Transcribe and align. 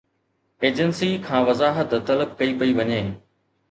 Agency 0.67 1.11
کان 1.29 1.47
وضاحت 1.51 1.95
طلب 2.11 2.37
ڪئي 2.43 2.59
پئي 2.61 2.71
وڃي. 2.79 3.03